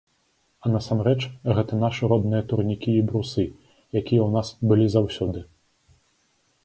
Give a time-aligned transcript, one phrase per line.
[0.67, 1.17] А насамрэч,
[1.57, 3.45] гэта нашы родныя турнікі і брусы,
[3.93, 5.39] якія ў нас былі заўсёды.